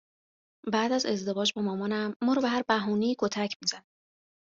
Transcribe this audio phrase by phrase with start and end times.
[0.73, 3.85] بعد از ازدواج با مامانم ما رو به هر بهونه ای کتک می زد